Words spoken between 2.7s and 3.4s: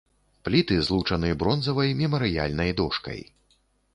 дошкай.